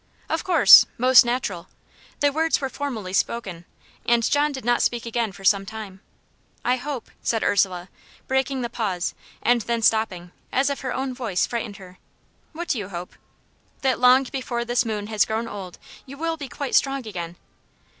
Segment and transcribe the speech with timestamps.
[0.29, 1.67] "Of course most natural."
[2.21, 3.65] The words were formally spoken,
[4.03, 6.01] and John did not speak again for some time.
[6.65, 7.87] "I hope," said Ursula,
[8.25, 11.99] breaking the pause, and then stopping, as if her own voice frightened her.
[12.51, 13.13] "What do you hope?"
[13.83, 15.77] "That long before this moon has grown old
[16.07, 17.35] you will be quite strong again."